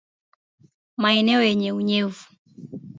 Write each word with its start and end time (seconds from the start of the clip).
Maeneo 0.97 1.43
yenye 1.43 1.71
unyevu 1.73 2.25